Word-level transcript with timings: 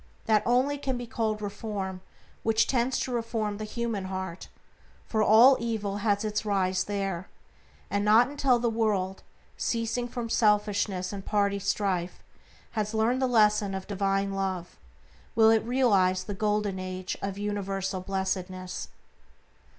That 0.25 0.41
only 0.47 0.79
can 0.79 0.97
be 0.97 1.05
called 1.05 1.43
reform 1.43 2.01
which 2.41 2.65
tends 2.65 2.99
to 3.01 3.11
reform 3.11 3.57
the 3.57 3.65
human 3.65 4.05
heart, 4.05 4.47
for 5.05 5.21
all 5.21 5.57
evil 5.59 5.97
has 5.97 6.25
its 6.25 6.43
rise 6.43 6.85
there, 6.85 7.29
and 7.87 8.03
not 8.03 8.27
until 8.27 8.57
the 8.57 8.67
world, 8.67 9.21
ceasing 9.57 10.07
from 10.07 10.27
selfishness 10.27 11.13
and 11.13 11.23
party 11.23 11.59
strife, 11.59 12.23
has 12.71 12.95
learned 12.95 13.21
the 13.21 13.27
lesson 13.27 13.75
of 13.75 13.85
divine 13.85 14.31
Love, 14.33 14.79
will 15.35 15.51
it 15.51 15.63
realize 15.63 16.23
the 16.23 16.33
Golden 16.33 16.79
Age 16.79 17.15
of 17.21 17.37
universal 17.37 18.01
blessedness. 18.01 18.87